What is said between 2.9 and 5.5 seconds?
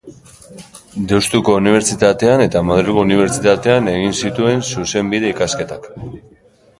Unibertsitatean egin zituen Zuzenbide